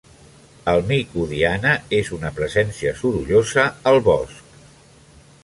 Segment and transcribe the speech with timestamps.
[0.71, 4.61] El mico Diana és una presència sorollosa al bosc.